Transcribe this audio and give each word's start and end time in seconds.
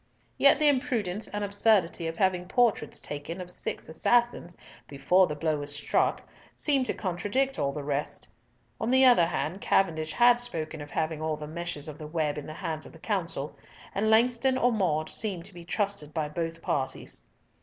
Yet 0.39 0.57
the 0.57 0.67
imprudence 0.67 1.27
and 1.27 1.43
absurdity 1.43 2.07
of 2.07 2.17
having 2.17 2.47
portraits 2.47 3.01
taken 3.01 3.39
of 3.39 3.51
six 3.51 3.87
assassins 3.87 4.57
before 4.87 5.27
the 5.27 5.35
blow 5.35 5.59
was 5.59 5.75
struck 5.75 6.23
seemed 6.55 6.87
to 6.87 6.95
contradict 6.95 7.59
all 7.59 7.71
the 7.71 7.83
rest. 7.83 8.27
On 8.79 8.89
the 8.89 9.05
other 9.05 9.27
hand, 9.27 9.61
Cavendish 9.61 10.13
had 10.13 10.41
spoken 10.41 10.81
of 10.81 10.89
having 10.89 11.21
all 11.21 11.37
the 11.37 11.45
meshes 11.47 11.87
of 11.87 11.99
the 11.99 12.07
web 12.07 12.39
in 12.39 12.47
the 12.47 12.53
hands 12.55 12.87
of 12.87 12.93
the 12.93 12.97
Council; 12.99 13.55
and 13.93 14.09
Langston 14.09 14.57
or 14.57 14.71
Maude 14.71 15.07
seemed 15.09 15.45
to 15.45 15.53
be 15.53 15.63
trusted 15.63 16.15
by 16.15 16.27
both 16.29 16.63
parties. 16.63 17.23